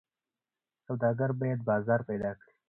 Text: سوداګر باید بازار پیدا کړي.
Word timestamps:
سوداګر 0.85 1.29
باید 1.39 1.59
بازار 1.69 1.99
پیدا 2.09 2.31
کړي. 2.39 2.51